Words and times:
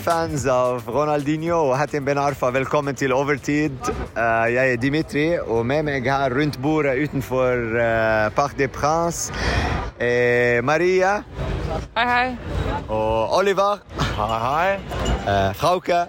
Fans 0.00 0.44
av 0.48 0.86
Ronaldinho 0.88 1.56
og 1.68 1.72
Hatim 1.76 2.04
Ben 2.06 2.18
Arfa, 2.20 2.48
velkommen 2.54 2.96
til 2.96 3.12
Overtid. 3.12 3.74
Eh, 4.16 4.46
jeg 4.54 4.72
er 4.72 4.78
Dimitri, 4.80 5.24
og 5.40 5.66
med 5.68 5.84
meg 5.84 6.06
her 6.08 6.32
rundt 6.32 6.56
bordet 6.62 6.94
utenfor 7.02 7.76
uh, 7.76 8.30
Parc 8.32 8.54
des 8.56 8.72
Princes 8.72 9.28
er 10.00 10.62
Maria 10.64 11.18
Hei, 11.96 12.06
hei. 12.08 12.78
og 12.88 13.36
Oliver. 13.36 13.82
Hei, 14.16 14.38
hei. 14.46 14.78
Uh, 15.26 15.52
Frauke. 15.60 16.00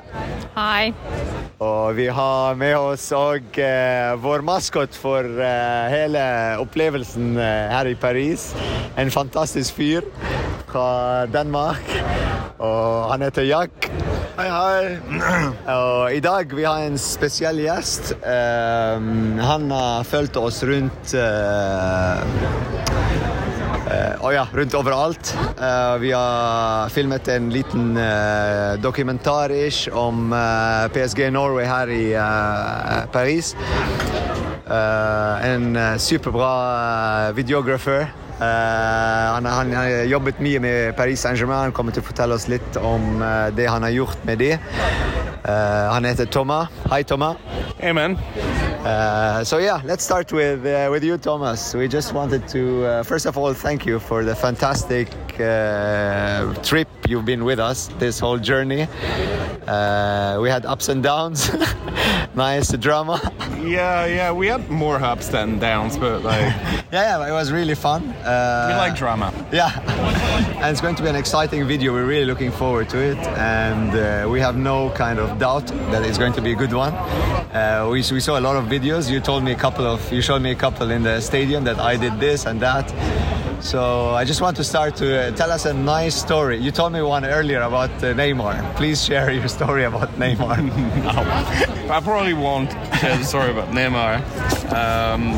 Hei. 0.56 0.94
Og 1.64 1.96
vi 2.00 2.08
har 2.08 2.56
med 2.60 2.78
oss 2.78 3.10
òg 3.16 3.60
vår 4.24 4.48
maskot 4.48 4.96
for 4.96 5.28
uh, 5.28 5.92
hele 5.92 6.24
opplevelsen 6.64 7.36
uh, 7.36 7.44
her 7.76 7.92
i 7.92 8.00
Paris. 8.00 8.52
En 8.98 9.12
fantastisk 9.12 9.76
fyr 9.82 10.08
fra 10.72 11.26
Danmark. 11.32 12.43
Og 12.60 13.12
han 13.12 13.26
heter 13.26 13.48
Jack. 13.48 13.90
Hei, 14.38 14.50
hei. 14.50 14.98
Og 15.78 16.14
i 16.14 16.22
dag 16.24 16.54
vi 16.56 16.66
har 16.66 16.86
en 16.86 16.98
spesiell 17.02 17.62
gjest. 17.66 18.14
Um, 18.22 19.38
han 19.42 19.70
har 19.72 20.04
fulgt 20.10 20.38
oss 20.42 20.64
rundt 20.66 21.14
uh, 21.18 22.22
Uh, 23.94 24.16
å 24.24 24.30
ja, 24.34 24.44
rundt 24.56 24.74
overalt. 24.78 25.34
Uh, 25.60 26.00
vi 26.02 26.14
har 26.16 26.90
filmet 26.94 27.28
en 27.30 27.50
liten 27.54 27.98
uh, 28.00 28.80
dokumentarisk 28.82 29.94
om 29.94 30.32
uh, 30.34 30.88
PSG 30.96 31.28
Norway 31.34 31.68
her 31.68 31.92
i 31.94 32.06
Paris. 33.14 33.54
En 34.74 35.76
superbra 36.00 36.54
videographer. 37.36 38.08
Eh, 38.42 39.34
han, 39.34 39.46
han 39.46 39.74
har 39.74 40.04
jobbet 40.10 40.40
mye 40.44 40.60
med 40.60 40.96
Paris 40.98 41.20
Saint-Germain. 41.20 41.70
Han 41.70 41.76
kommer 41.76 41.96
til 41.96 42.04
å 42.04 42.08
fortelle 42.08 42.36
oss 42.36 42.48
litt 42.52 42.80
om 42.82 43.22
eh, 43.22 43.50
det 43.56 43.70
han 43.70 43.86
har 43.86 43.94
gjort 43.94 44.26
med 44.28 44.42
det. 44.42 44.54
Eh, 44.58 45.88
han 45.94 46.06
heter 46.06 46.26
Tomas. 46.26 46.72
Hei, 46.92 47.04
Tomas. 47.04 47.38
Man. 47.94 48.18
Uh, 48.86 49.44
so 49.44 49.60
yeah, 49.60 49.82
let's 49.86 50.04
start 50.04 50.32
with 50.34 50.66
uh, 50.66 50.90
with 50.92 51.04
you, 51.04 51.18
Tomas. 51.18 51.74
We 51.74 51.88
just 51.88 52.14
wanted 52.14 52.48
to 52.50 52.86
uh, 52.86 53.04
first 53.04 53.26
of 53.26 53.38
all 53.38 53.54
thank 53.54 53.86
you 53.86 54.00
for 54.00 54.26
the 54.26 54.36
fantastic 54.36 55.08
trip 56.64 56.88
you've 57.08 57.26
been 57.26 57.46
with 57.46 57.60
us 57.60 57.90
this 58.00 58.20
whole 58.20 58.38
journey. 58.38 58.88
Uh, 59.68 60.40
we 60.42 60.50
had 60.50 60.66
ups 60.66 60.90
and 60.90 61.02
downs, 61.04 61.52
nice 62.36 62.72
drama. 62.78 63.20
Yeah, 63.62 64.06
yeah, 64.06 64.32
we 64.32 64.48
had 64.48 64.70
more 64.70 64.98
ups 65.02 65.30
than 65.30 65.60
downs, 65.60 65.98
but 65.98 66.24
like, 66.24 66.42
Yeah, 66.92 67.18
yeah, 67.20 67.28
it 67.30 67.32
was 67.32 67.52
really 67.52 67.76
fun. 67.76 68.10
Uh, 68.24 68.68
we 68.70 68.76
like 68.78 68.96
drama. 68.96 69.34
Yeah, 69.52 69.72
and 70.34 70.66
it's 70.72 70.82
going 70.82 70.96
to 70.96 71.04
be 71.04 71.10
an 71.10 71.16
exciting 71.16 71.68
video. 71.68 71.94
We're 71.94 72.06
really 72.06 72.26
looking 72.26 72.52
forward 72.52 72.90
to 72.90 72.98
it, 72.98 73.18
and 73.38 73.92
uh, 73.96 74.30
we 74.30 74.40
have 74.40 74.56
no 74.56 74.90
kind 74.92 75.20
of 75.20 75.38
doubt 75.38 75.68
that 75.92 76.04
it's 76.04 76.18
going 76.18 76.34
to 76.34 76.42
be 76.42 76.54
a 76.54 76.56
good 76.56 76.74
one. 76.74 76.94
Uh, 76.94 77.88
we, 77.90 77.98
we 78.12 78.20
saw 78.20 78.40
a 78.40 78.42
lot 78.42 78.56
of 78.56 78.66
videos. 78.66 79.10
You 79.10 79.20
told 79.20 79.44
me 79.44 79.52
a 79.52 79.56
couple 79.56 79.86
of, 79.86 80.12
you 80.12 80.22
showed 80.22 80.42
me 80.42 80.52
a 80.52 80.56
couple 80.56 80.90
in 80.92 81.04
the 81.04 81.22
stadium 81.22 81.64
that 81.66 81.80
I 81.80 81.98
did 81.98 82.20
this 82.20 82.46
and 82.46 82.60
that. 82.62 82.90
So 83.64 84.10
I 84.10 84.26
just 84.26 84.42
want 84.42 84.58
to 84.58 84.64
start 84.64 84.96
to 84.98 85.08
uh, 85.08 85.32
tell 85.32 85.52
us 85.52 85.66
a 85.66 85.74
nice 85.74 86.16
story. 86.16 86.58
You 86.58 86.72
told 86.72 86.92
me 86.92 87.02
one 87.02 87.24
earlier 87.24 87.62
about 87.62 87.92
uh, 87.92 88.14
Neymar. 88.14 88.76
Please 88.76 89.06
share 89.06 89.32
your 89.32 89.48
story 89.48 89.86
about 89.86 90.10
Neymar. 90.20 90.70
I 91.90 92.02
probably 92.02 92.34
won't 92.34 92.72
tell 92.72 93.18
the 93.18 93.24
story 93.24 93.52
about 93.52 93.70
Neymar. 93.70 94.20
Um, 94.74 95.32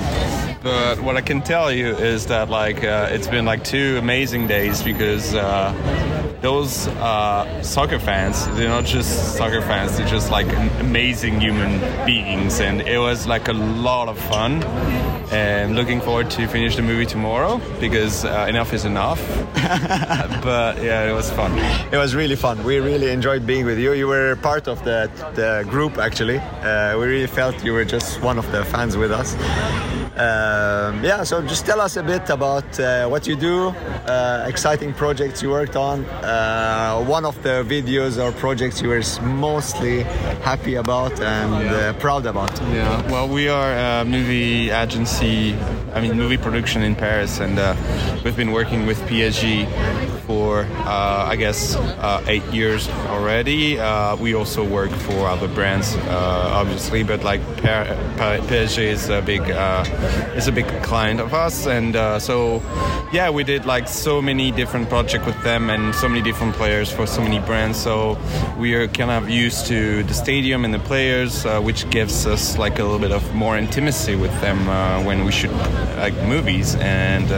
but 0.66 1.00
what 1.00 1.16
I 1.16 1.22
can 1.22 1.44
tell 1.44 1.72
you 1.72 1.90
is 1.90 2.26
that 2.26 2.50
like 2.50 2.84
uh, 2.84 3.10
it's 3.12 3.28
been 3.28 3.46
like 3.46 3.64
two 3.64 3.98
amazing 4.00 4.48
days 4.48 4.82
because 4.82 5.36
uh, 5.36 5.72
those 6.42 6.88
uh, 6.88 7.62
soccer 7.62 8.00
fans 8.00 8.48
they're 8.58 8.68
not 8.68 8.84
just 8.84 9.38
soccer 9.38 9.62
fans 9.62 9.96
they're 9.96 10.08
just 10.08 10.32
like 10.32 10.48
amazing 10.80 11.40
human 11.40 11.80
beings 12.04 12.60
and 12.60 12.82
it 12.82 12.98
was 12.98 13.28
like 13.28 13.48
a 13.48 13.54
lot 13.54 14.10
of 14.10 14.18
fun 14.18 14.64
and 15.32 15.76
looking 15.76 16.02
forward 16.02 16.32
to 16.32 16.48
finish 16.48 16.76
the 16.76 16.82
movie 16.82 17.06
tomorrow 17.06 17.62
because 17.80 18.26
uh, 18.26 18.48
enough 18.50 18.74
is 18.74 18.86
enough 18.86 19.22
but 20.42 20.82
yeah 20.82 21.08
it 21.08 21.14
was 21.14 21.30
fun 21.30 21.52
It 21.92 21.98
was 21.98 22.16
really 22.16 22.36
fun. 22.36 22.64
We 22.64 22.80
really 22.80 23.12
enjoyed 23.12 23.46
being 23.46 23.66
with 23.66 23.78
you. 23.78 23.94
You 23.94 24.08
were 24.08 24.36
part 24.36 24.68
of 24.68 24.84
the, 24.84 25.10
the 25.36 25.66
group, 25.70 25.98
actually. 25.98 26.38
Uh, 26.40 26.98
we 26.98 27.06
really 27.06 27.28
felt 27.28 27.64
you 27.64 27.74
were 27.74 27.86
just 27.86 28.22
one 28.22 28.38
of 28.38 28.52
the 28.52 28.66
fans 28.66 28.98
with 28.98 29.12
us. 29.12 29.36
Um, 30.16 31.04
yeah, 31.04 31.24
so 31.24 31.42
just 31.42 31.66
tell 31.66 31.82
us 31.82 31.98
a 31.98 32.04
bit 32.04 32.30
about 32.30 32.80
uh, 32.80 33.06
what 33.10 33.28
you 33.28 33.36
do, 33.36 33.68
uh, 34.08 34.46
exciting 34.48 34.94
projects 34.94 35.44
you 35.44 35.50
worked 35.50 35.76
on, 35.76 36.06
uh, 36.06 37.04
one 37.04 37.26
of 37.26 37.36
the 37.44 37.66
videos 37.68 38.18
or 38.18 38.32
projects 38.32 38.82
you 38.82 38.88
were 38.88 39.04
mostly 39.22 40.04
happy 40.42 40.76
about 40.76 41.20
and 41.20 41.68
uh, 41.68 41.92
proud 42.00 42.26
about. 42.28 42.58
Yeah, 42.72 43.12
well, 43.12 43.28
we 43.28 43.50
are 43.50 43.74
a 43.74 44.06
movie 44.06 44.70
agency, 44.70 45.54
I 45.94 46.00
mean, 46.00 46.16
movie 46.16 46.38
production 46.38 46.82
in 46.82 46.96
Paris, 46.96 47.42
and 47.42 47.60
uh, 47.60 47.76
we've 48.24 48.38
been 48.38 48.54
working 48.54 48.86
with 48.86 48.98
PSG 49.10 49.68
for, 50.26 50.64
uh, 50.64 51.26
I 51.30 51.36
guess, 51.36 51.76
uh, 51.76 52.24
eight 52.28 52.44
years 52.46 52.90
already. 53.08 53.80
Uh, 53.80 54.16
we 54.16 54.34
also 54.34 54.64
work 54.64 54.92
for 54.92 55.28
other 55.28 55.48
brands, 55.48 55.96
uh, 55.96 56.50
obviously, 56.54 57.04
but 57.04 57.24
like 57.24 57.42
PSG 57.62 58.78
is 58.80 59.10
a 59.10 59.22
big, 59.22 59.42
uh, 59.42 59.86
is 60.36 60.48
a 60.48 60.52
big 60.52 60.68
client 60.84 61.20
of 61.20 61.34
us, 61.34 61.68
and 61.68 61.96
uh, 61.96 62.20
so 62.20 62.62
yeah, 63.12 63.30
we 63.30 63.44
did 63.44 63.66
like 63.66 63.88
so 63.88 64.22
many 64.22 64.52
different 64.52 64.90
projects 64.90 65.26
with 65.26 65.42
them 65.44 65.70
and 65.70 65.94
so 65.94 66.10
many 66.10 66.22
different 66.22 66.54
players 66.56 66.92
for 66.92 67.06
so 67.06 67.22
many 67.22 67.40
brands. 67.40 67.78
So 67.80 68.18
we 68.58 68.74
are 68.74 68.88
kind 68.88 69.12
of 69.12 69.30
used 69.30 69.68
to 69.68 70.04
the 70.04 70.14
stadium 70.14 70.66
and 70.66 70.74
the 70.74 70.80
players, 70.80 71.46
which 71.62 71.90
gives 71.90 72.26
us 72.26 72.58
like 72.58 72.80
a 72.80 72.84
little 72.84 73.00
bit 73.00 73.12
of 73.12 73.24
more 73.34 73.58
intimacy 73.58 74.16
with 74.16 74.34
them 74.42 74.58
when 75.06 75.26
we 75.26 75.32
shoot 75.32 75.52
like 75.98 76.16
movies 76.24 76.76
and. 76.76 77.30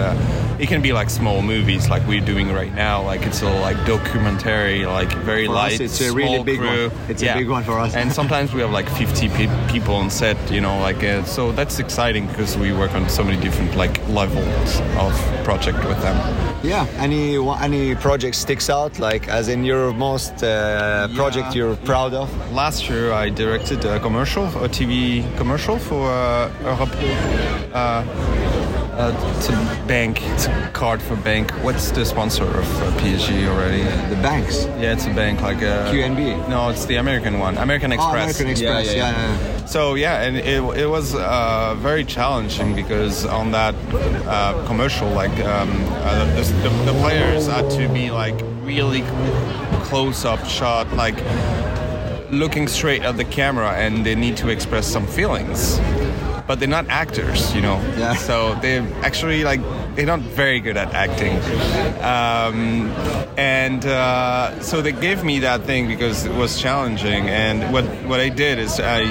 It 0.60 0.70
can 0.70 0.82
be 0.82 0.92
like 0.92 1.12
small 1.12 1.44
movies 1.44 1.88
like 1.88 2.02
we're 2.08 2.26
doing 2.26 2.52
right 2.52 2.72
now 2.78 3.02
like 3.02 3.26
it's 3.26 3.42
a 3.42 3.50
like 3.68 3.78
documentary 3.86 4.86
like 4.86 5.12
very 5.26 5.46
For 5.48 5.54
us, 5.54 5.58
light 5.58 5.82
it's 5.82 6.00
a 6.02 6.14
really 6.14 6.44
big 6.44 6.60
crew. 6.60 6.90
one. 6.90 7.10
It's 7.10 7.24
a 7.24 7.34
big 7.34 7.50
one 7.50 7.64
for 7.64 7.78
us. 7.80 7.96
and 7.96 8.12
sometimes 8.14 8.54
we 8.54 8.62
have 8.62 8.72
like 8.72 8.88
50 8.90 9.30
pe- 9.30 9.68
people 9.74 9.96
on 9.96 10.10
set 10.10 10.38
you 10.52 10.62
know 10.62 10.80
like 10.80 11.04
uh, 11.04 11.24
so 11.26 11.52
that's 11.52 11.80
exciting 11.80 12.28
because 12.28 12.56
we 12.58 12.72
work 12.72 12.94
on 12.94 13.10
so 13.10 13.24
many 13.24 13.40
different 13.42 13.76
like 13.76 13.96
levels 14.10 14.70
of 15.06 15.12
project 15.44 15.80
with 15.86 16.00
them 16.02 16.18
Yeah, 16.64 16.86
any 17.06 17.38
any 17.68 17.96
project 17.96 18.36
sticks 18.36 18.70
out, 18.70 19.00
like 19.00 19.24
as 19.40 19.48
in 19.48 19.64
your 19.66 19.94
most 19.94 20.44
uh, 20.44 21.08
project 21.16 21.56
you're 21.56 21.76
proud 21.92 22.14
of? 22.14 22.28
last 22.52 22.90
year 22.90 23.06
i 23.26 23.30
directed 23.30 23.80
a 23.86 24.00
commercial 24.00 24.46
a 24.66 24.70
tv 24.70 25.24
commercial 25.38 25.78
for 25.80 26.02
uh, 26.12 26.50
Europe 26.64 26.94
uh, 27.74 28.04
uh, 28.98 29.34
it's 29.38 29.50
a 29.50 29.88
bank 29.88 30.22
it's 30.34 30.48
a 30.48 30.70
card 30.74 31.02
for 31.02 31.16
bank 31.18 31.52
what's 31.64 31.92
the 31.92 32.04
sponsor 32.06 32.44
of 32.44 32.82
uh, 32.82 32.92
psg 33.00 33.48
already 33.48 33.84
The 34.10 34.20
banks. 34.22 34.66
yeah 34.82 34.94
it's 34.94 35.06
a 35.06 35.14
bank 35.14 35.42
like 35.42 35.58
uh, 35.58 35.92
QNB. 35.92 36.50
no 36.50 36.70
it's 36.70 36.86
the 36.86 36.96
american 36.98 37.40
one 37.40 37.58
american 37.58 37.92
Express. 37.92 38.14
Oh, 38.14 38.30
express 38.30 38.40
American 38.40 38.52
Express. 38.52 38.96
Yeah, 38.96 39.12
yeah, 39.12 39.58
yeah. 39.60 39.66
So 39.66 39.96
yeah, 39.96 40.22
and 40.22 40.38
it, 40.38 40.64
it 40.84 40.88
was 40.88 41.14
uh, 41.14 41.76
very 41.80 42.04
challenging 42.06 42.74
because 42.76 43.26
on 43.26 43.52
that 43.52 43.76
uh, 44.26 44.66
commercial, 44.66 45.10
like 45.12 45.38
um, 45.46 45.70
uh, 45.90 46.26
the, 46.36 46.42
the, 46.64 46.70
the 46.92 47.00
players 47.02 47.48
had 47.48 47.70
to 47.72 47.90
be 47.90 48.10
like 48.10 48.40
really 48.64 49.02
close-up 49.84 50.46
shot, 50.46 50.92
like 50.94 51.18
looking 52.32 52.68
straight 52.70 53.04
at 53.04 53.18
the 53.18 53.26
camera, 53.26 53.72
and 53.74 54.06
they 54.06 54.16
need 54.16 54.38
to 54.38 54.48
express 54.50 54.88
some 54.88 55.06
feelings. 55.06 55.80
But 56.48 56.60
they're 56.60 56.68
not 56.70 56.88
actors, 56.88 57.54
you 57.54 57.62
know. 57.62 57.78
Yeah. 57.98 58.16
So 58.16 58.56
they're 58.62 58.88
actually 59.04 59.44
like 59.44 59.62
they're 59.96 60.06
not 60.06 60.22
very 60.22 60.60
good 60.62 60.78
at 60.78 60.94
acting, 60.94 61.36
um, 62.02 62.90
and 63.38 63.86
uh, 63.86 64.58
so 64.62 64.82
they 64.82 64.94
gave 64.94 65.24
me 65.26 65.40
that 65.40 65.64
thing 65.64 65.88
because 65.88 66.26
it 66.26 66.34
was 66.34 66.60
challenging. 66.60 67.28
And 67.28 67.74
what 67.74 67.84
what 68.08 68.22
I 68.22 68.30
did 68.30 68.60
is 68.60 68.80
I 68.80 69.04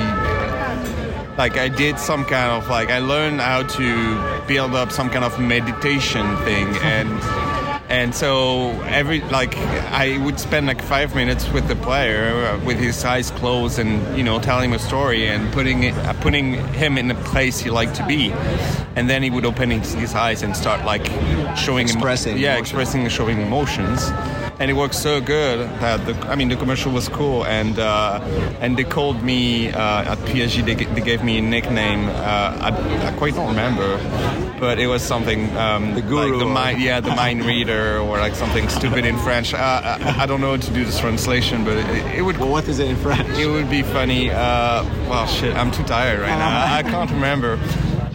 like 1.37 1.59
I 1.59 1.69
did 1.69 1.99
some 1.99 2.25
kind 2.25 2.51
of 2.51 2.69
like 2.71 2.89
I 2.91 2.99
learned 2.99 3.41
how 3.41 3.63
to 3.63 4.47
build 4.47 4.75
up 4.75 4.91
some 4.91 5.11
kind 5.11 5.25
of 5.25 5.39
meditation 5.39 6.37
thing 6.39 6.69
and 6.83 7.11
and 7.89 8.15
so 8.15 8.71
every 8.83 9.21
like 9.23 9.57
I 9.57 10.19
would 10.25 10.41
spend 10.41 10.67
like 10.67 10.83
five 10.83 11.15
minutes 11.15 11.49
with 11.53 11.69
the 11.69 11.77
player 11.77 12.47
uh, 12.47 12.65
with 12.65 12.79
his 12.79 13.05
eyes 13.05 13.31
closed 13.31 13.79
and 13.79 14.17
you 14.17 14.25
know 14.25 14.41
telling 14.41 14.71
him 14.71 14.77
a 14.77 14.79
story 14.79 15.29
and 15.29 15.53
putting 15.53 15.85
it 15.85 15.95
uh, 15.99 16.13
putting 16.15 16.55
him 16.75 16.99
in 16.99 17.09
the 17.09 17.15
place 17.15 17.59
he 17.61 17.71
liked 17.71 17.95
to 17.97 18.07
be 18.07 18.33
and 18.97 19.09
then 19.09 19.23
he 19.23 19.31
would 19.31 19.45
open 19.45 19.71
his, 19.71 19.95
his 19.95 20.15
eyes 20.15 20.43
and 20.43 20.57
start 20.57 20.85
like 20.85 21.07
showing 21.57 21.87
Expressing 21.87 22.39
yeah, 22.39 22.55
emotion. 22.57 22.61
expressing 22.63 23.03
and 23.03 23.13
showing 23.13 23.41
emotions. 23.41 24.11
And 24.59 24.71
it 24.71 24.75
worked 24.75 24.95
so 24.95 25.21
good 25.21 25.69
that 25.81 26.07
the, 26.07 26.15
I 26.29 26.35
mean 26.35 26.49
the 26.49 26.57
commercial 26.57 26.91
was 26.91 27.09
cool 27.11 27.45
and 27.45 27.79
uh, 27.79 28.21
and 28.59 28.77
they 28.79 28.85
called 28.85 29.23
me 29.23 29.69
uh, 29.71 30.13
at 30.13 30.19
PSG 30.21 30.65
they, 30.65 30.75
they 30.75 31.03
gave 31.03 31.23
me 31.23 31.37
a 31.37 31.43
nickname 31.43 32.09
uh, 32.09 32.13
I, 32.69 33.09
I 33.09 33.13
quite 33.19 33.35
don't 33.35 33.49
remember 33.49 33.99
but 34.59 34.79
it 34.79 34.87
was 34.87 35.03
something 35.03 35.55
um, 35.59 35.95
The 35.95 36.01
guru 36.01 36.31
like 36.31 36.39
the 36.39 36.47
mind 36.47 36.81
yeah 36.81 37.01
the 37.01 37.15
mind 37.15 37.45
reader 37.45 37.99
or 37.99 38.17
like 38.19 38.35
something 38.35 38.67
stupid 38.71 39.05
in 39.05 39.19
French 39.19 39.53
uh, 39.53 39.59
I, 39.59 40.23
I 40.23 40.27
don't 40.27 40.41
know 40.41 40.53
how 40.53 40.57
to 40.57 40.73
do 40.73 40.87
this 40.87 40.99
translation 40.99 41.63
but 41.63 41.77
it, 41.77 42.17
it 42.17 42.23
would 42.23 42.39
Well, 42.39 42.49
what 42.49 42.67
is 42.67 42.79
it 42.79 42.89
in 42.89 42.97
French? 42.97 43.29
it 43.39 43.47
would 43.49 43.69
be 43.69 43.83
funny. 43.83 44.31
Uh, 44.31 44.85
well, 45.11 45.27
shit, 45.27 45.55
I'm 45.55 45.71
too 45.71 45.85
tired 45.85 46.21
right 46.21 46.29
now. 46.39 46.49
I, 46.49 46.79
I 46.79 46.83
can't 46.83 47.11
remember. 47.11 47.59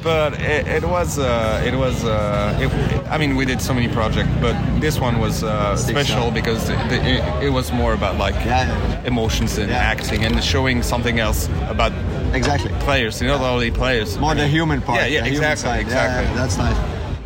But 0.03 0.33
it, 0.42 0.68
it 0.68 0.83
was, 0.83 1.19
uh, 1.19 1.63
it 1.65 1.75
was. 1.75 2.03
Uh, 2.03 2.57
it, 2.59 3.07
I 3.12 3.18
mean, 3.18 3.36
we 3.36 3.45
did 3.45 3.62
so 3.62 3.74
many 3.74 3.88
projects, 3.88 4.30
but 4.42 4.56
this 4.80 5.00
one 5.00 5.19
was 5.19 5.44
uh, 5.44 5.77
special 5.77 6.31
because 6.31 6.69
it, 6.69 7.51
was 7.51 7.71
more 7.71 7.94
about 7.94 8.18
like 8.18 8.33
Yeah. 8.45 9.03
emotions 9.06 9.57
and 9.57 9.69
Yeah. 9.69 9.77
acting 9.77 10.24
and 10.25 10.44
showing 10.44 10.81
something 10.83 11.19
else 11.19 11.50
about 11.68 11.92
Exactly. 12.33 12.71
players, 12.80 13.21
you 13.21 13.27
know, 13.27 13.38
not 13.38 13.51
only 13.51 13.71
players. 13.71 14.18
More 14.18 14.33
the 14.33 14.48
human 14.48 14.81
part. 14.81 15.00
Yeah, 15.01 15.07
yeah, 15.07 15.25
exactly, 15.25 15.80
exactly. 15.80 16.25
Yeah, 16.25 16.33
that's 16.36 16.57
nice. 16.57 16.77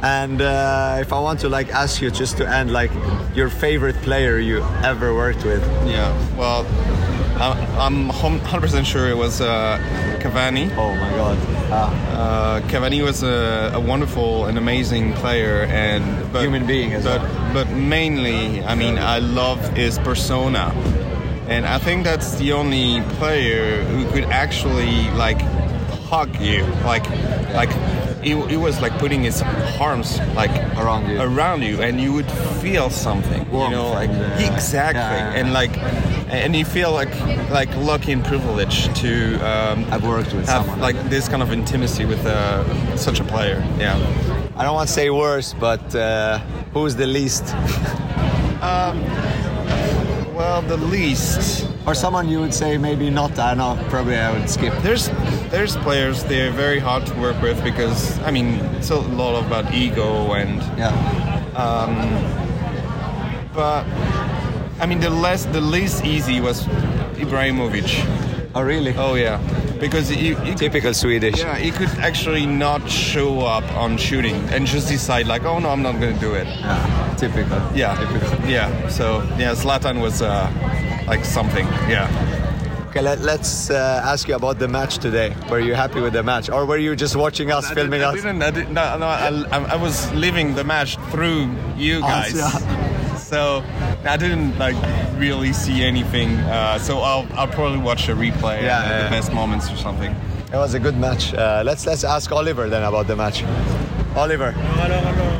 And 0.01 0.42
uh, 0.42 0.98
if 1.00 1.13
I 1.13 1.19
want 1.19 1.39
to 1.42 1.50
like 1.50 1.69
ask 1.74 2.01
you 2.01 2.12
just 2.12 2.38
to 2.38 2.48
end, 2.50 2.72
like 2.74 2.92
your 3.36 3.50
favorite 3.50 3.95
player 4.04 4.38
you 4.39 4.63
ever 4.83 5.13
worked 5.16 5.45
with? 5.45 5.62
Yeah, 5.88 6.12
well, 6.36 6.66
I'm 7.39 8.10
100% 8.10 8.86
sure 8.86 9.07
it 9.10 9.18
was 9.18 9.42
uh, 9.42 9.77
Cavani. 10.25 10.66
Oh 10.77 10.95
my 10.95 11.10
God. 11.12 11.38
Ah, 11.72 11.92
Uh, 12.16 12.62
Cavani 12.69 13.04
was 13.04 13.22
a, 13.24 13.72
a 13.74 13.80
wonderful 13.80 14.45
and 14.45 14.57
amazing 14.57 15.13
player, 15.22 15.63
and 15.69 16.04
but, 16.33 16.42
Human 16.44 16.66
being 16.66 16.94
as 16.94 17.04
but, 17.04 17.22
well. 17.22 17.54
But 17.54 17.69
mainly, 17.72 18.63
I 18.63 18.74
mean, 18.75 18.98
I 18.98 19.19
love 19.19 19.60
his 19.77 20.00
persona, 20.00 20.74
and 21.48 21.66
I 21.66 21.77
think 21.77 22.04
that's 22.04 22.36
the 22.42 22.54
only 22.54 23.01
player 23.19 23.83
who 23.83 24.06
could 24.12 24.25
actually 24.25 25.10
like 25.12 25.42
hug 26.10 26.30
you, 26.42 26.63
like 26.86 27.06
like 27.54 27.72
he, 28.24 28.33
he 28.50 28.57
was 28.57 28.81
like 28.81 28.98
putting 28.98 29.22
his 29.24 29.42
arms 29.80 30.19
like 30.36 30.51
Around 30.77 31.10
you. 31.10 31.22
around 31.22 31.62
you, 31.63 31.81
and 31.81 32.01
you 32.01 32.13
would 32.13 32.31
feel 32.62 32.89
something, 32.89 33.45
Warmth 33.51 33.72
you 33.72 33.77
know, 33.77 33.89
like 33.94 34.10
uh, 34.10 34.54
exactly, 34.54 35.01
yeah, 35.01 35.33
yeah, 35.33 35.39
and 35.39 35.54
like. 35.54 35.75
And 36.44 36.56
you 36.56 36.66
feel 36.66 36.92
like 36.92 37.10
like 37.50 37.70
lucky 37.78 38.12
and 38.12 38.24
privileged 38.24 38.96
to 38.98 39.36
um, 39.40 39.86
I've 39.92 40.04
worked 40.06 40.34
with 40.34 40.48
have 40.48 40.62
someone 40.66 40.80
like 40.82 40.96
this 41.10 41.28
kind 41.28 41.42
of 41.42 41.52
intimacy 41.52 42.06
with 42.06 42.26
uh, 42.26 42.64
such 42.98 43.20
a 43.20 43.24
player. 43.24 43.64
Yeah. 43.80 43.96
I 44.58 44.64
don't 44.64 44.74
want 44.76 44.88
to 44.88 44.94
say 44.94 45.10
worse, 45.10 45.54
but 45.60 45.94
uh, 45.96 46.40
who's 46.74 46.96
the 46.96 47.08
least? 47.08 47.44
Well, 50.36 50.62
the 50.64 50.78
least 50.78 51.66
Or 51.88 51.96
someone 51.96 52.28
you 52.28 52.40
would 52.42 52.54
say 52.54 52.78
maybe 52.78 53.10
not? 53.10 53.40
I 53.40 53.56
don't 53.56 53.78
know. 53.78 53.90
Probably 53.90 54.18
I 54.18 54.32
would 54.38 54.50
skip. 54.50 54.74
there's 54.84 55.10
there's 55.50 55.78
players 55.78 56.24
they're 56.26 56.52
very 56.52 56.80
hard 56.80 57.06
to 57.06 57.14
work 57.20 57.42
with 57.42 57.64
because 57.64 58.20
I 58.28 58.32
mean 58.32 58.56
it's 58.78 58.90
a 58.90 58.96
lot 59.00 59.40
about 59.46 59.74
ego 59.74 60.34
and 60.34 60.60
Yeah. 60.78 60.92
but 63.54 63.84
I 64.80 64.86
mean 64.86 65.00
the 65.00 65.10
less 65.10 65.45
the 65.45 65.62
least 65.62 66.04
easy 66.06 66.42
was 66.42 66.63
Ibrahimovic. 67.18 68.51
Oh 68.56 68.62
really? 68.62 68.94
Oh 68.98 69.16
yeah, 69.16 69.38
because 69.80 70.12
you, 70.12 70.38
you 70.44 70.56
Typical 70.56 70.94
Swedish. 70.94 71.39
yeah 71.39 71.56
he 71.57 71.72
could 71.72 71.89
actually 72.00 72.45
not 72.45 72.89
show 72.89 73.42
up 73.42 73.63
on 73.75 73.98
shooting 73.98 74.36
and 74.54 74.66
just 74.68 74.88
decide 74.88 75.27
like 75.27 75.44
oh 75.44 75.60
no 75.60 75.69
I'm 75.69 75.81
not 75.81 75.94
gonna 75.94 76.19
do 76.19 76.33
it. 76.36 76.48
Yeah, 76.48 77.16
Typical. 77.18 77.60
Yeah, 77.75 77.95
Typical. 77.98 78.50
yeah. 78.50 78.88
So 78.89 79.24
yeah, 79.38 79.54
Zlatan 79.56 80.01
was 80.01 80.22
uh, 80.22 80.50
like 81.07 81.25
something. 81.25 81.66
Yeah. 81.89 82.10
Okay, 82.89 83.01
let, 83.01 83.19
let's 83.19 83.69
uh, 83.69 84.01
ask 84.06 84.30
you 84.30 84.36
about 84.36 84.57
the 84.57 84.69
match 84.69 85.00
today. 85.00 85.36
Were 85.50 85.60
you 85.60 85.74
happy 85.75 86.00
with 86.00 86.13
the 86.13 86.24
match, 86.24 86.50
or 86.50 86.66
were 86.66 86.77
you 86.77 86.95
just 86.95 87.18
watching 87.18 87.51
us, 87.51 87.69
I 87.69 87.74
filming 87.74 88.01
us? 88.01 88.13
I 88.13 88.16
didn't. 88.16 88.42
I 88.42 88.51
didn't 88.51 88.74
no, 88.74 88.98
no, 88.98 89.06
I, 89.07 89.27
I, 89.51 89.75
was 89.75 90.10
living 90.13 90.56
the 90.56 90.63
match 90.63 90.95
through 91.12 91.50
you 91.75 91.98
Oh, 91.98 92.01
guys. 92.07 92.33
yeah. 92.38 92.50
So 93.36 93.62
I 94.06 94.16
didn't 94.16 94.58
like 94.58 94.78
really 95.20 95.52
see 95.52 95.84
anything. 95.84 96.30
Uh, 96.38 96.80
so 96.80 97.00
I'll, 97.00 97.28
I'll 97.34 97.50
probably 97.50 97.80
watch 97.80 98.08
a 98.08 98.16
replay 98.16 98.62
Yeah, 98.64 98.82
and 98.82 98.90
yeah, 98.92 99.04
the 99.04 99.10
best 99.10 99.34
moments 99.34 99.70
or 99.70 99.76
something. 99.76 100.16
It 100.54 100.56
was 100.56 100.74
a 100.74 100.80
good 100.80 100.96
match. 100.96 101.34
Uh, 101.34 101.62
let's 101.66 101.86
let's 101.86 102.06
ask 102.06 102.32
Oliver 102.32 102.70
then 102.70 102.84
about 102.84 103.08
the 103.08 103.16
match. 103.18 103.44
Oliver, 104.16 104.54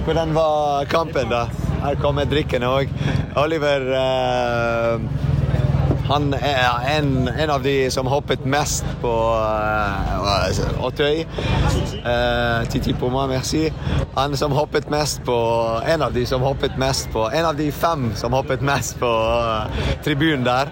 hvordan 0.06 0.34
var 0.34 0.86
kampen 0.86 1.30
da? 1.30 1.46
Her 1.86 1.96
kommer 1.96 2.26
drikken 2.26 2.64
òg. 2.64 2.90
Oliver 3.36 3.80
uh, 3.94 5.00
han 6.06 6.34
er 6.34 6.98
en, 6.98 7.28
en 7.28 7.50
av 7.50 7.64
de 7.64 7.90
som 7.90 8.06
hoppet 8.06 8.44
mest 8.46 8.86
på 9.02 9.10
uh, 9.10 10.84
Auteuil. 10.86 11.26
Uh, 12.06 12.62
Titi 12.70 12.94
på 12.94 13.10
merci. 13.10 13.72
Han 14.16 14.38
som 14.38 14.54
hoppet 14.54 14.90
mest 14.90 15.24
på 15.26 15.36
En 15.88 16.02
av 16.02 16.14
de 16.14 16.26
som 16.26 16.42
hoppet 16.42 16.78
mest 16.78 17.10
på 17.12 17.26
En 17.34 17.46
av 17.46 17.56
de 17.58 17.72
fem 17.72 18.12
som 18.16 18.34
hoppet 18.38 18.62
mest 18.62 19.00
på 19.00 19.10
uh, 19.10 19.66
tribunen 20.06 20.46
der. 20.46 20.70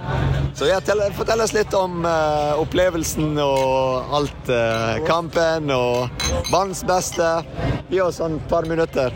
Så 0.54 0.70
jeg 0.70 0.86
tell, 0.86 1.02
fortell 1.18 1.42
oss 1.42 1.56
litt 1.58 1.74
om 1.74 2.06
uh, 2.06 2.54
opplevelsen 2.62 3.34
og 3.42 4.14
alt. 4.14 4.52
kampen 5.08 5.72
og 5.74 6.10
banens 6.52 6.84
beste. 6.86 7.30
Gi 7.90 8.02
oss 8.04 8.20
sånn 8.22 8.38
et 8.38 8.48
par 8.52 8.68
minutter. 8.70 9.14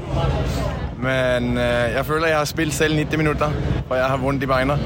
Men 0.98 1.60
jeg 1.60 2.06
føler, 2.08 2.32
jeg 2.32 2.40
har 2.40 2.50
spilt 2.50 2.74
selv 2.74 2.98
90 2.98 3.22
minutter, 3.22 3.54
og 3.86 3.96
jeg 4.00 4.10
har 4.10 4.24
vondt 4.24 4.48
i 4.48 4.50
beina. 4.50 4.80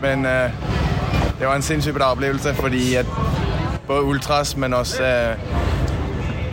Men 0.00 0.26
øh, 0.26 0.50
det 1.38 1.46
var 1.46 1.56
en 1.56 1.62
sinnssykt 1.62 1.96
bra 1.96 2.10
opplevelse 2.10 2.54
fordi 2.54 2.94
at 2.94 3.06
både 3.86 4.02
Ultras, 4.02 4.56
men 4.56 4.74
også, 4.74 5.02
øh, 5.02 5.36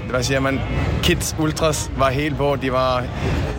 hvad 0.09 0.24
siger 0.24 0.39
man, 0.39 0.62
Kids 1.03 1.36
Ultras 1.39 1.92
var 1.97 2.09
helt 2.09 2.38
på. 2.38 2.57
Var, 2.71 3.03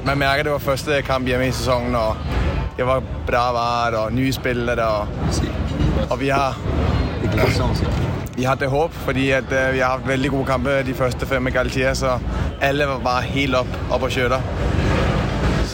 man 0.06 0.18
merker 0.18 0.42
det 0.42 0.52
var 0.52 0.58
første 0.58 1.02
kamp 1.02 1.26
hjemme 1.26 1.48
i 1.48 1.52
sæsonen, 1.52 1.94
og 1.94 2.16
det 2.76 2.86
var 2.86 3.02
bra 3.26 3.52
varer 3.52 3.96
og 3.96 4.12
nye 4.12 4.32
spillere, 4.32 4.86
og, 4.86 5.08
og 6.10 6.20
vi 6.20 6.28
har 6.28 6.58
vi 8.36 8.42
har 8.42 8.54
det 8.54 8.68
håp, 8.68 8.92
fordi 8.92 9.30
at, 9.30 9.44
uh, 9.44 9.72
vi 9.72 9.78
har 9.78 9.90
haft 9.90 10.08
veldig 10.08 10.30
gode 10.30 10.44
kampe 10.44 10.82
de 10.82 10.94
første 10.94 11.26
fem 11.26 11.46
i 11.46 11.50
Galtier, 11.50 11.94
så 11.94 12.18
alle 12.60 12.86
var 12.86 12.98
bare 12.98 13.22
helt 13.22 13.56
opp, 13.56 13.78
opp 13.90 14.02
og 14.02 14.10
kjører. 14.10 14.40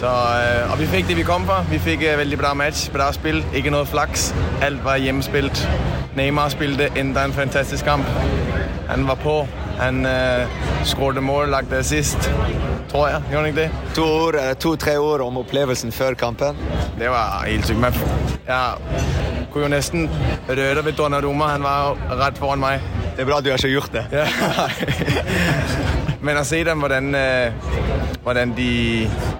Så, 0.02 0.08
øh, 0.08 0.72
og 0.72 0.80
vi 0.80 0.86
fikk 0.86 1.08
det, 1.08 1.16
vi 1.16 1.22
kom 1.22 1.44
for. 1.46 1.66
Vi 1.70 1.78
fikk 1.78 2.02
øh, 2.02 2.18
veldig 2.18 2.38
bra 2.38 2.54
match, 2.54 2.90
bra 2.90 3.12
spill. 3.12 3.44
ikke 3.54 3.70
noe 3.70 3.86
flaks. 3.86 4.34
Alt 4.62 4.84
var 4.84 4.96
hjemmespilt. 4.96 5.68
Neymar 6.16 6.48
spilte 6.48 6.88
enda 6.96 7.24
en 7.24 7.32
fantastisk 7.32 7.84
kamp. 7.84 8.04
Han 8.88 9.06
var 9.06 9.14
på. 9.14 9.46
Han 9.78 10.06
uh, 10.06 10.10
skåret 10.84 11.22
mål, 11.22 11.48
lagde 11.48 11.78
assist, 11.78 12.18
tror 12.90 13.08
jeg. 13.08 13.22
Gjorde 13.30 13.36
han 13.36 13.46
ikke 13.46 13.60
det? 13.60 13.70
To 13.94 14.02
ord, 14.02 14.40
to-tre 14.60 14.98
om 14.98 15.36
opplevelsen 15.36 15.92
før 15.92 16.14
kampen. 16.14 16.58
Det 16.98 17.10
var 17.10 17.44
helt 17.46 17.66
sykt. 17.66 17.80
Man, 17.80 17.94
jeg 18.46 18.74
kunne 19.52 19.64
jo 19.64 19.68
nesten 19.68 20.10
røre 20.48 20.84
ved 20.84 20.92
Donnarumma. 20.92 21.44
Han 21.44 21.62
var 21.62 21.96
rett 22.26 22.38
foran 22.38 22.58
meg. 22.58 22.80
Det 23.16 23.22
er 23.22 23.30
bra 23.30 23.40
du 23.40 23.50
har 23.50 23.56
ikke 23.56 23.68
gjort 23.68 23.92
det. 23.92 24.06
Men 26.26 26.38
å 26.38 26.44
se 26.46 26.62
dem, 26.64 26.78
hvordan, 26.82 27.14
øh, 27.18 27.52
hvordan, 28.22 28.52
de, 28.56 28.68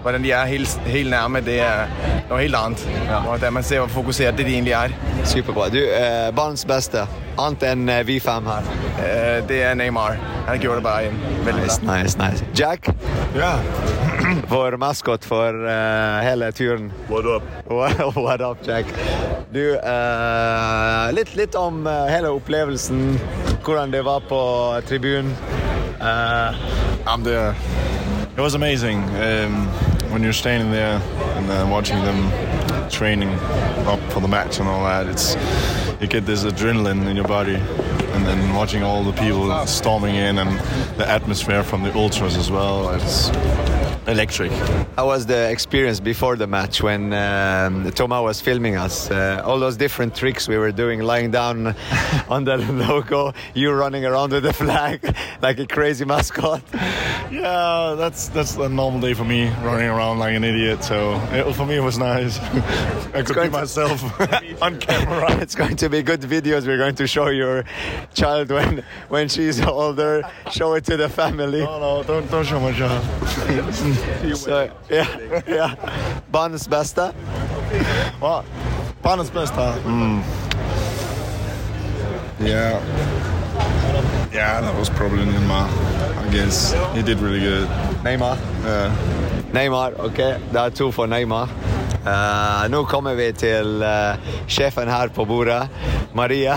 hvordan 0.02 0.22
de 0.24 0.32
er 0.34 0.48
helt, 0.50 0.78
helt 0.90 1.10
nærme, 1.12 1.40
det 1.46 1.60
er 1.62 1.86
noe 2.30 2.40
helt 2.42 2.56
annet. 2.58 2.82
Ja. 3.06 3.20
Og 3.30 3.38
da 3.42 3.50
man 3.54 3.62
ser, 3.66 3.82
hvor 3.84 3.92
fokuserte 4.02 4.42
de 4.42 4.56
egentlig 4.56 4.74
er. 4.74 4.94
Superbra. 5.28 5.68
Du, 5.70 5.78
eh, 5.84 6.30
banens 6.34 6.64
beste. 6.66 7.04
Annet 7.40 7.62
enn 7.70 7.86
eh, 7.88 8.02
vi 8.04 8.18
fem 8.20 8.44
her. 8.50 8.66
Eh, 9.00 9.38
det 9.48 9.60
er 9.68 9.78
Neymar. 9.78 10.18
Han 10.48 10.58
gjorde 10.60 10.80
det 10.82 10.86
bare 10.88 11.04
igjen. 11.06 11.20
Veldig 11.46 11.62
Nice, 11.68 11.78
bra. 11.84 11.96
nice, 12.02 12.18
nice. 12.18 12.44
Jack, 12.58 12.90
Ja, 13.38 13.54
vår 14.52 14.74
maskot 14.82 15.24
for 15.24 15.54
uh, 15.64 16.18
hele 16.20 16.50
turen. 16.52 16.90
what 17.08 17.24
up? 17.24 17.42
What 18.16 18.40
up, 18.50 18.58
Jack? 18.66 18.84
Du, 19.54 19.62
uh, 19.78 21.08
litt, 21.16 21.32
litt 21.38 21.54
om 21.56 21.86
hele 22.10 22.28
opplevelsen. 22.34 23.14
Hvordan 23.64 23.94
det 23.94 24.02
var 24.04 24.20
på 24.28 24.42
tribunen. 24.88 25.32
Eh, 26.00 27.02
I'm 27.06 27.22
there. 27.22 27.54
It 28.36 28.40
was 28.40 28.54
amazing 28.54 29.02
um, 29.16 29.66
when 30.10 30.22
you're 30.22 30.32
standing 30.32 30.70
there 30.70 31.00
and 31.36 31.50
uh, 31.50 31.66
watching 31.70 32.02
them 32.02 32.88
training 32.90 33.28
up 33.86 34.00
for 34.12 34.20
the 34.20 34.28
match 34.28 34.58
and 34.58 34.68
all 34.68 34.84
that. 34.84 35.06
It's 35.06 35.36
you 36.00 36.08
get 36.08 36.26
this 36.26 36.44
adrenaline 36.44 37.06
in 37.06 37.16
your 37.16 37.28
body, 37.28 37.54
and 37.54 38.26
then 38.26 38.54
watching 38.54 38.82
all 38.82 39.04
the 39.04 39.12
people 39.12 39.66
storming 39.66 40.16
in 40.16 40.38
and 40.38 40.58
the 40.98 41.08
atmosphere 41.08 41.62
from 41.62 41.82
the 41.82 41.94
ultras 41.94 42.36
as 42.36 42.50
well. 42.50 42.90
It's 42.90 43.28
electric. 44.12 44.52
How 44.96 45.06
was 45.06 45.26
the 45.26 45.50
experience 45.50 45.98
before 45.98 46.36
the 46.36 46.46
match 46.46 46.82
when 46.82 47.12
um, 47.12 47.90
Tomas 47.92 48.22
was 48.22 48.40
filming 48.40 48.76
us? 48.76 49.10
Uh, 49.10 49.42
all 49.44 49.58
those 49.58 49.76
different 49.76 50.14
tricks 50.14 50.46
we 50.46 50.56
were 50.58 50.70
doing, 50.70 51.00
lying 51.00 51.30
down 51.30 51.74
on 52.28 52.44
the 52.44 52.56
logo, 52.58 53.32
you 53.54 53.72
running 53.72 54.04
around 54.04 54.32
with 54.32 54.44
the 54.44 54.52
flag 54.52 55.00
like 55.42 55.58
a 55.58 55.66
crazy 55.66 56.04
mascot. 56.04 56.62
Yeah, 57.30 57.94
that's 57.96 58.28
that's 58.28 58.56
a 58.56 58.68
normal 58.68 59.00
day 59.00 59.14
for 59.14 59.24
me, 59.24 59.48
running 59.64 59.88
around 59.88 60.18
like 60.18 60.34
an 60.36 60.44
idiot. 60.44 60.84
So 60.84 61.14
it, 61.32 61.52
for 61.54 61.66
me, 61.66 61.76
it 61.76 61.82
was 61.82 61.98
nice. 61.98 62.38
I 63.14 63.22
could 63.22 63.34
be 63.36 63.42
to- 63.44 63.50
myself 63.50 64.02
on 64.62 64.78
camera. 64.78 65.30
It's 65.42 65.54
going 65.54 65.76
to 65.76 65.88
be 65.88 66.02
good 66.02 66.20
videos. 66.22 66.66
We're 66.66 66.78
going 66.78 66.94
to 66.94 67.06
show 67.06 67.28
your 67.28 67.64
child 68.14 68.50
when 68.50 68.84
when 69.08 69.28
she's 69.28 69.60
older. 69.60 70.22
Show 70.50 70.74
it 70.74 70.84
to 70.84 70.96
the 70.96 71.08
family. 71.08 71.60
No, 71.60 71.78
no, 71.80 72.02
don't 72.02 72.30
don't 72.30 72.46
show 72.46 72.60
my 72.60 72.72
job. 72.72 73.02
So, 74.36 74.70
yeah, 74.90 75.42
yeah. 75.46 75.74
Banens 76.32 76.68
besta. 76.68 77.12
What? 78.20 78.44
Barnets 79.02 79.30
best, 79.30 79.52
huh? 79.54 79.76
Mm. 79.84 80.22
Yeah. 82.40 82.78
Yeah, 84.32 84.60
that 84.60 84.78
was 84.78 84.88
probably 84.90 85.24
Neymar. 85.24 85.68
I 86.18 86.28
guess 86.30 86.72
he 86.94 87.02
did 87.02 87.18
really 87.18 87.40
good. 87.40 87.68
Neymar. 88.04 88.36
Yeah. 88.64 88.96
Neymar, 89.52 89.98
ok. 89.98 90.16
Det 90.52 90.60
er 90.60 90.70
to 90.70 90.92
for 90.92 91.06
Neymar. 91.06 91.48
Eh, 92.02 92.68
nå 92.70 92.82
kommer 92.90 93.14
vi 93.14 93.28
til 93.38 93.78
uh, 93.78 94.18
sjefen 94.50 94.90
her 94.90 95.12
på 95.14 95.22
bordet, 95.28 95.62
Maria. 96.18 96.56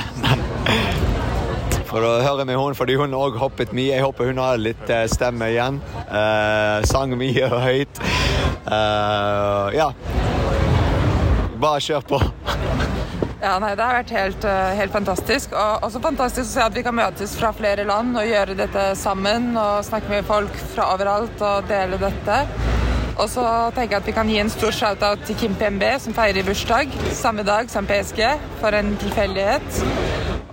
For 1.89 2.01
å 2.01 2.15
høre 2.25 2.47
med 2.49 2.57
hun, 2.57 2.73
fordi 2.75 2.95
hun 2.97 3.13
òg 3.13 3.37
hoppet 3.37 3.69
mye. 3.75 3.93
Jeg 3.93 4.03
håper 4.03 4.31
hun 4.31 4.41
har 4.41 4.57
litt 4.57 4.89
uh, 4.89 5.05
stemme 5.11 5.51
igjen. 5.53 5.77
Sang 6.89 7.13
mye 7.15 7.45
og 7.45 7.61
høyt. 7.61 8.01
Ja. 9.75 9.91
Bare 11.61 11.79
kjør 11.85 12.03
på. 12.09 12.19
Ja, 13.39 13.59
nei, 13.61 13.75
Det 13.77 13.85
har 13.85 13.99
vært 13.99 14.13
helt, 14.15 14.47
helt 14.79 14.95
fantastisk. 14.95 15.53
Og 15.53 15.85
også 15.85 16.01
fantastisk 16.03 16.49
å 16.49 16.53
se 16.55 16.65
at 16.65 16.75
vi 16.75 16.83
kan 16.83 16.97
møtes 16.97 17.37
fra 17.37 17.53
flere 17.55 17.85
land 17.87 18.17
og 18.17 18.25
gjøre 18.27 18.57
dette 18.57 18.87
sammen. 18.99 19.53
Og 19.53 19.85
snakke 19.85 20.11
med 20.11 20.27
folk 20.27 20.57
fra 20.73 20.89
overalt 20.97 21.45
og 21.45 21.69
dele 21.69 22.01
dette. 22.01 22.41
Og 23.15 23.29
så 23.31 23.43
tenker 23.75 23.95
jeg 23.95 24.01
at 24.01 24.09
vi 24.09 24.15
kan 24.15 24.29
gi 24.29 24.39
en 24.41 24.51
stor 24.51 24.75
shout-out 24.75 25.23
til 25.27 25.37
Kim 25.39 25.55
PMB, 25.55 25.85
som 26.03 26.15
feirer 26.15 26.43
bursdag 26.43 26.91
samme 27.15 27.45
dag 27.47 27.71
som 27.71 27.87
PSG, 27.87 28.21
for 28.59 28.75
en 28.75 28.95
tilfeldighet. 28.99 29.79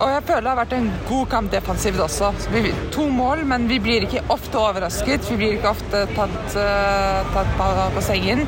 Og 0.03 0.09
jeg 0.09 0.23
føler 0.27 0.43
det 0.43 0.51
har 0.51 0.59
vært 0.59 0.75
en 0.77 0.87
god 1.07 1.27
kamp 1.31 1.51
defensivt 1.51 1.99
også. 2.01 2.31
Så 2.43 2.53
vi, 2.53 2.71
to 2.91 3.05
mål, 3.11 3.43
men 3.47 3.67
vi 3.69 3.79
blir 3.83 4.07
ikke 4.07 4.23
ofte 4.33 4.59
overrasket. 4.59 5.27
Vi 5.31 5.37
blir 5.39 5.57
ikke 5.57 5.73
ofte 5.75 6.05
tatt, 6.15 6.57
eh, 6.59 7.29
tatt 7.35 7.53
på, 7.59 7.69
på 7.97 8.03
sengen. 8.03 8.47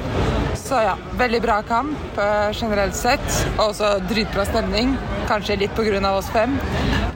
Så 0.59 0.79
ja, 0.81 0.95
veldig 1.19 1.41
bra 1.43 1.59
kamp 1.67 2.19
eh, 2.19 2.49
generelt 2.55 2.97
sett. 2.97 3.27
Og 3.57 3.69
også 3.69 3.93
dritbra 4.09 4.47
stemning. 4.49 4.97
Kanskje 5.29 5.59
litt 5.61 5.79
av 5.79 6.17
oss 6.17 6.31
fem. 6.33 6.57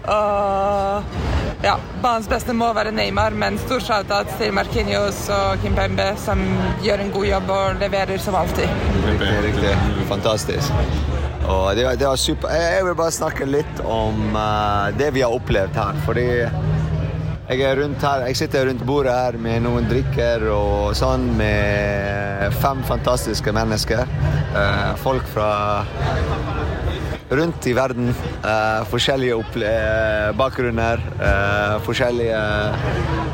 Og 0.06 1.29
ja, 1.64 1.76
banens 2.02 2.30
beste 2.32 2.54
må 2.56 2.70
være 2.74 2.92
Neymar, 2.96 3.36
men 3.36 3.60
stor 3.60 3.84
shout-out 3.84 4.32
til 4.40 4.54
Marquinhos 4.56 5.26
og 5.34 5.60
Kim 5.64 5.76
Pembe, 5.76 6.12
som 6.22 6.42
gjør 6.84 7.04
en 7.04 7.12
god 7.16 7.26
jobb 7.30 7.54
og 7.56 7.82
leverer 7.82 8.22
som 8.24 8.38
alltid. 8.40 8.70
Riktig, 9.08 9.34
riktig. 9.50 9.76
Fantastisk. 10.08 10.72
Og 11.50 11.76
det, 11.76 11.86
det 12.00 12.08
var 12.08 12.16
super. 12.16 12.50
Jeg 12.54 12.86
vil 12.86 12.96
bare 12.96 13.12
snakke 13.12 13.48
litt 13.50 13.82
om 13.84 14.36
uh, 14.36 14.90
det 14.98 15.14
vi 15.16 15.24
har 15.26 15.34
opplevd 15.34 15.76
her. 15.82 16.02
Fordi 16.06 16.28
jeg 17.50 17.62
er 17.66 17.80
her, 17.82 18.26
jeg 18.28 18.38
sitter 18.38 18.68
rundt 18.70 18.84
bordet 18.86 19.14
her 19.16 19.38
med 19.42 19.64
noen 19.66 19.88
drikker 19.90 20.44
og 20.54 20.92
sånn 20.94 21.24
med 21.40 22.54
fem 22.62 22.84
fantastiske 22.86 23.50
mennesker. 23.58 24.06
Eh, 24.54 24.92
folk 25.02 25.26
fra 25.34 25.50
rundt 27.30 27.68
i 27.68 27.74
verden. 27.78 28.14
Uh, 28.44 28.86
forskjellige 28.90 29.38
eh, 29.66 30.30
bakgrunner, 30.38 31.02
uh, 31.22 31.78
forskjellige 31.86 32.42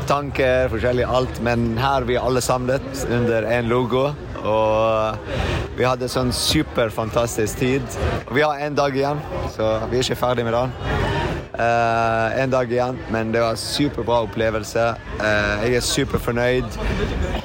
tanker, 0.06 0.68
forskjellig 0.72 1.04
alt. 1.04 1.40
Men 1.42 1.72
her 1.80 2.06
vi 2.08 2.18
alle 2.20 2.40
samlet 2.40 3.06
under 3.10 3.48
én 3.48 3.68
logo. 3.72 4.08
Og 4.46 5.76
vi 5.76 5.84
hadde 5.84 6.08
sånn 6.08 6.32
superfantastisk 6.32 7.58
tid. 7.64 8.00
Vi 8.30 8.44
har 8.44 8.62
en 8.62 8.78
dag 8.78 8.96
igjen, 8.96 9.22
så 9.56 9.78
vi 9.90 9.98
er 9.98 10.06
ikke 10.06 10.22
ferdig 10.26 10.46
med 10.46 10.56
det. 10.56 11.15
Eh, 11.58 12.42
en 12.42 12.50
dag 12.50 12.72
igjen, 12.72 12.98
men 13.10 13.32
det 13.32 13.40
var 13.40 13.54
superbra 13.56 14.18
opplevelse. 14.26 14.82
Uh, 15.16 15.62
jeg 15.64 15.78
er 15.78 15.84
superfornøyd 15.84 16.66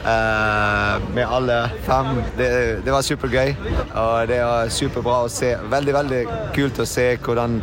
uh, 0.04 0.98
med 1.16 1.24
alle 1.24 1.60
fem. 1.86 2.10
Det, 2.36 2.50
det 2.84 2.92
var 2.92 3.06
supergøy, 3.08 3.54
og 3.96 4.28
det 4.28 4.42
var 4.44 4.74
superbra 4.76 5.22
å 5.24 5.32
se. 5.32 5.54
Veldig, 5.72 5.94
veldig 5.96 6.20
kult 6.58 6.84
å 6.84 6.88
se 6.90 7.14
hvordan 7.24 7.62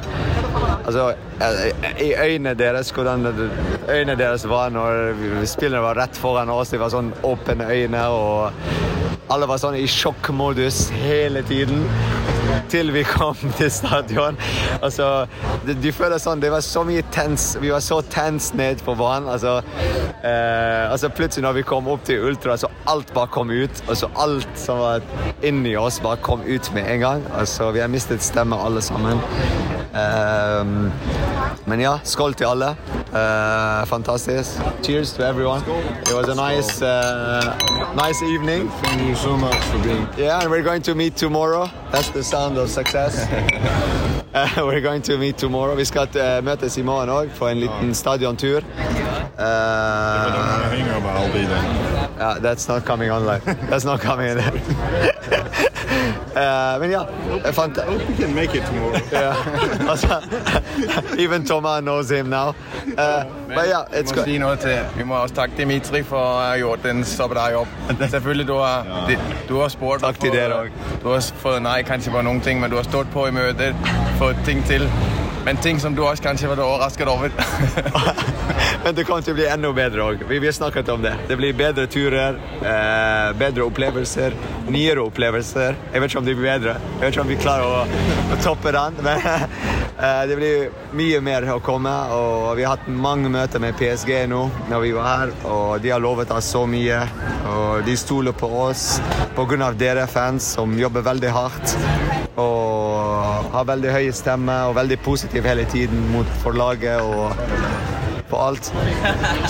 Altså, 0.88 1.11
i 2.00 2.14
øynene 2.17 2.55
deres, 2.57 2.88
hvordan 2.97 3.26
øynene 3.93 4.14
deres 4.17 4.47
var 4.49 4.71
når 4.73 5.45
spillerne 5.45 5.85
var 5.85 6.00
rett 6.00 6.17
foran 6.17 6.49
oss. 6.49 6.73
De 6.73 6.81
var 6.81 6.88
sånn 6.95 7.11
åpne 7.28 7.69
øyne, 7.69 8.07
og 8.09 9.28
alle 9.28 9.50
var 9.50 9.61
sånn 9.61 9.76
i 9.76 9.85
sjokkmodus 9.85 10.87
hele 11.05 11.45
tiden. 11.45 11.85
Til 12.73 12.93
vi 12.93 13.05
kom 13.09 13.37
til 13.59 13.71
stadion. 13.73 14.38
Altså, 14.83 15.26
du 15.67 15.88
føler 15.93 16.21
sånn 16.23 16.43
Det 16.43 16.50
var 16.52 16.64
så 16.64 16.85
mye 16.87 17.05
tens. 17.14 17.50
Vi 17.61 17.73
var 17.73 17.83
så 17.85 18.00
tens 18.12 18.52
ned 18.59 18.83
på 18.87 18.95
banen. 18.99 19.28
Altså, 19.33 19.59
eh, 20.23 20.85
altså 20.90 21.11
plutselig 21.12 21.47
når 21.47 21.59
vi 21.61 21.67
kom 21.69 21.88
opp 21.90 22.05
til 22.09 22.25
ultra, 22.31 22.57
så 22.61 22.71
alt 22.90 23.12
bare 23.17 23.33
kom 23.35 23.50
ut. 23.50 23.83
Altså 23.88 24.11
alt 24.19 24.49
som 24.59 24.83
var 24.83 25.05
inni 25.47 25.76
oss, 25.78 26.00
bare 26.05 26.21
kom 26.25 26.45
ut 26.47 26.73
med 26.75 26.88
en 26.95 27.05
gang. 27.05 27.26
Altså, 27.38 27.71
vi 27.75 27.85
har 27.85 27.93
mistet 27.93 28.25
stemme 28.25 28.57
alle 28.59 28.83
sammen. 28.85 29.21
Ehm, 29.97 30.90
men 31.68 31.80
ja, 31.80 31.98
skål 32.04 32.34
til 32.34 32.44
alle. 32.48 32.68
Eh, 33.12 33.87
fantastisk. 33.87 34.50
Cheers 34.82 35.12
to 35.12 35.22
everyone. 35.22 35.62
It 36.02 36.14
was 36.14 36.28
a 36.28 36.34
nice, 36.34 36.82
uh, 36.82 37.56
nice 37.94 38.22
evening. 38.22 38.70
Thank 38.82 39.08
you 39.08 39.14
so 39.14 39.37
much 39.37 39.56
for 39.70 39.78
being. 39.82 40.06
Yeah, 40.18 40.40
and 40.42 40.50
we're 40.50 40.62
going 40.62 40.82
to 40.82 40.94
meet 40.94 41.16
tomorrow. 41.16 41.68
That's 41.92 42.10
the 42.10 42.22
sound 42.22 42.58
of 42.58 42.70
success. 42.70 43.26
Uh, 44.34 44.48
we're 44.66 44.80
going 44.80 45.02
to 45.02 45.18
meet 45.18 45.38
tomorrow. 45.38 45.75
Vi 45.75 45.84
skal 45.84 46.08
uh, 46.14 46.44
møtes 46.44 46.76
i 46.78 46.82
morgen 46.82 47.08
òg 47.08 47.30
på 47.38 47.48
en 47.48 47.60
liten 47.60 47.94
stadiontur. 47.94 48.58
Uh, 48.58 48.64
want 49.38 50.62
to 50.62 50.68
hang 50.68 50.88
up. 50.88 51.04
I'll 51.04 51.32
be 51.32 51.46
there. 51.46 51.88
yeah, 52.18 52.38
that's 52.40 52.68
not 52.68 52.84
coming 52.84 53.10
online. 53.10 53.40
That's 53.70 53.84
not 53.84 54.00
coming 54.00 54.28
in. 54.28 54.38
Uh, 56.38 56.80
men 56.80 56.92
ja, 56.92 57.00
jeg 57.45 57.54
fant 57.57 57.75
det 57.75 57.85
i 57.88 58.78
morgen. 58.78 59.02
Thomas 61.49 61.80
Toma 61.83 62.14
him 62.14 62.30
now. 62.30 62.54
nå. 62.87 62.95
men, 63.49 63.59
yeah, 63.66 63.85
vi, 63.90 64.38
må 64.38 64.54
si 64.54 64.62
til, 64.62 64.78
vi 64.97 65.04
må 65.04 65.14
også 65.18 65.35
takke 65.35 65.57
Dimitri 65.59 66.02
for 66.07 66.21
å 66.21 66.38
ha 66.38 66.57
gjort 66.61 66.83
den 66.87 67.02
en 67.02 67.09
sånn 67.09 67.35
jobb. 67.52 67.76
Selvfølgelig, 67.99 68.47
du 68.47 68.54
har, 68.61 68.87
ja. 68.87 69.04
de, 69.09 69.18
du 69.49 69.54
har 69.59 69.73
spurt 69.75 70.04
Takk 70.07 70.21
til 70.23 70.37
dere 70.37 70.64
òg. 70.64 70.83
Du 71.02 71.11
har 71.11 71.25
fått 71.42 71.62
nei 71.64 71.80
kanskje 71.88 72.14
på 72.14 72.23
noen 72.23 72.40
ting, 72.45 72.62
men 72.62 72.71
du 72.71 72.78
har 72.78 72.87
stått 72.87 73.11
på 73.14 73.26
i 73.28 73.35
møter, 73.35 73.75
fått 74.21 74.45
ting 74.47 74.62
til. 74.71 74.87
Men 75.49 75.57
ting, 75.57 75.78
som 75.81 75.95
du 75.97 76.02
også 76.05 76.23
kanskje 76.23 76.49
var 76.50 76.61
overrasket 76.61 77.09
over. 77.09 77.31
Men 78.85 78.93
det 78.95 79.07
til 79.09 79.33
å 79.33 79.37
bli 79.38 79.47
enda 79.49 79.71
bedre 79.73 80.05
òg. 80.05 80.25
Vi, 80.28 80.43
har 80.45 80.52
snakket 80.52 80.90
om 80.93 81.00
det. 81.00 81.14
Det 81.31 81.38
blir 81.40 81.55
bedre 81.57 81.87
turer, 81.88 82.37
eh, 82.61 83.31
bedre 83.40 83.64
opplevelser, 83.64 84.37
nyere 84.69 85.07
opplevelser. 85.09 85.78
Jeg 85.95 86.05
vet 86.05 86.12
ikke 86.12 86.21
om 86.21 86.28
de 86.28 86.35
blir 86.37 86.50
bedre. 86.50 86.75
Jeg 86.99 87.00
vet 87.00 87.17
ikke 87.17 87.25
om 87.25 87.33
vi 87.33 87.38
klarer 87.40 87.64
å, 87.64 88.05
å 88.37 88.38
toppe 88.45 88.75
den. 88.76 89.00
Men 89.09 89.25
det 89.99 90.37
blir 90.38 90.69
mye 90.95 91.21
mer 91.25 91.47
å 91.50 91.59
komme. 91.64 91.93
Og 92.14 92.52
vi 92.59 92.67
har 92.67 92.76
hatt 92.76 92.87
mange 92.88 93.31
møter 93.33 93.62
med 93.62 93.76
PSG 93.81 94.12
nå 94.31 94.45
når 94.71 94.85
vi 94.85 94.93
var 94.95 95.09
her, 95.09 95.33
og 95.50 95.83
de 95.83 95.90
har 95.90 96.02
lovet 96.02 96.31
oss 96.35 96.52
så 96.55 96.64
mye. 96.71 97.00
Og 97.50 97.83
de 97.87 97.97
stoler 97.99 98.37
på 98.37 98.50
oss 98.69 99.00
pga. 99.37 99.73
dere 99.75 100.07
fans 100.07 100.55
som 100.55 100.78
jobber 100.78 101.02
veldig 101.02 101.31
hardt. 101.35 101.76
Og 102.38 103.50
har 103.52 103.67
veldig 103.67 103.90
høye 103.90 104.14
stemmer 104.14 104.69
og 104.69 104.76
veldig 104.78 104.99
positiv 105.02 105.47
hele 105.47 105.64
tiden 105.64 106.07
mot 106.12 106.26
forlaget 106.43 107.02
og 107.02 107.35
på 108.31 108.37
alt. 108.37 108.73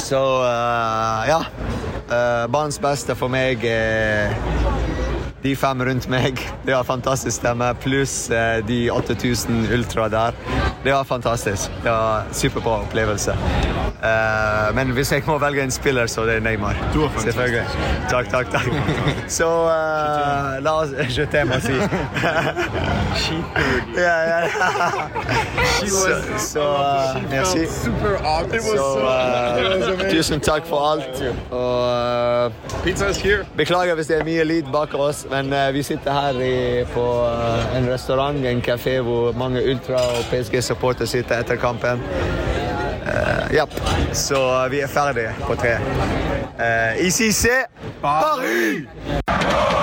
Så 0.08 0.22
uh, 0.42 1.28
ja. 1.28 1.42
Uh, 2.08 2.46
banens 2.48 2.78
beste 2.80 3.12
for 3.18 3.28
meg 3.28 3.64
er 3.68 4.32
de 5.48 5.56
fem 5.56 5.82
rundt 5.84 6.08
meg. 6.12 6.40
Det 6.66 6.74
var 6.74 6.84
fantastisk 6.84 7.38
stemme, 7.40 7.70
pluss 7.82 8.30
eh, 8.30 8.58
de 8.68 8.90
8000 8.92 9.66
ultra 9.72 10.08
der. 10.12 10.36
Det 10.84 10.92
var 10.92 11.04
fantastisk. 11.08 11.70
Det 11.82 11.90
var 11.90 12.28
superbra 12.32 12.82
opplevelse. 12.84 13.36
Eh, 14.02 14.74
men 14.76 14.92
hvis 14.96 15.12
jeg 15.12 15.24
må 15.26 15.38
velge 15.42 15.64
en 15.64 15.72
spiller, 15.74 16.06
så 16.06 16.26
det 16.28 16.36
er 16.38 16.44
Neymar. 16.44 16.76
Selvfølgelig. 17.18 17.64
Takk, 18.10 18.28
takk, 18.30 18.52
takk. 18.52 18.68
Så 19.38 19.48
eh, 19.72 20.60
la 20.64 20.74
oss 20.82 20.92
Je 21.16 21.26
t'aime 21.32 21.56
å 21.56 21.60
si. 21.64 21.74
ja, 23.96 24.16
ja. 24.28 25.67
Så, 25.78 26.22
så 26.38 26.60
eh, 26.60 27.30
merci. 27.30 27.66
Så 27.66 27.90
eh, 29.08 30.10
tusen 30.10 30.40
takk 30.40 30.66
for 30.66 30.92
alt. 30.92 31.22
Og 31.50 32.52
Pizza 32.84 33.08
is 33.08 33.16
here. 33.22 33.46
Beklager 33.56 33.94
hvis 33.94 34.10
det 34.10 34.18
er 34.18 34.26
mye 34.26 34.44
lyd 34.44 34.72
bak 34.72 34.94
oss, 34.94 35.26
men 35.30 35.54
vi 35.74 35.82
sitter 35.82 36.12
her 36.12 36.40
i, 36.42 36.84
på 36.94 37.06
en 37.76 37.88
restaurant, 37.92 38.46
en 38.46 38.62
kafé, 38.62 38.98
hvor 39.00 39.32
mange 39.32 39.62
Ultra 39.70 40.02
og 40.18 40.24
PSG-supportere 40.32 41.06
sitter 41.06 41.42
etter 41.42 41.56
kampen. 41.56 42.02
Uh, 43.08 43.54
ja, 43.54 43.64
så 44.12 44.68
vi 44.70 44.80
er 44.80 44.86
ferdige 44.86 45.32
på 45.46 45.54
tre. 45.54 45.78
Uh, 46.58 47.06
ICC 47.06 47.32
c'est 47.32 47.66
Paris! 48.02 49.77